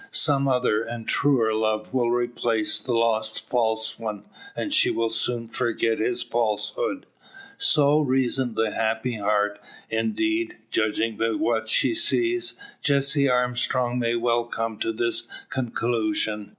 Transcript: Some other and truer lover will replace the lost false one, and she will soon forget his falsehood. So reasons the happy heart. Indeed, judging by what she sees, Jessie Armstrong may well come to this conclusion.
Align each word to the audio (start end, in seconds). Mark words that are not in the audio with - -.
Some 0.09 0.47
other 0.47 0.81
and 0.81 1.07
truer 1.07 1.53
lover 1.53 1.89
will 1.91 2.09
replace 2.09 2.79
the 2.79 2.95
lost 2.95 3.47
false 3.47 3.99
one, 3.99 4.23
and 4.55 4.73
she 4.73 4.89
will 4.89 5.11
soon 5.11 5.47
forget 5.47 5.99
his 5.99 6.23
falsehood. 6.23 7.05
So 7.59 7.99
reasons 7.99 8.55
the 8.55 8.71
happy 8.71 9.17
heart. 9.17 9.59
Indeed, 9.91 10.57
judging 10.71 11.17
by 11.17 11.33
what 11.33 11.67
she 11.69 11.93
sees, 11.93 12.55
Jessie 12.81 13.29
Armstrong 13.29 13.99
may 13.99 14.15
well 14.15 14.45
come 14.45 14.79
to 14.79 14.91
this 14.91 15.27
conclusion. 15.51 16.49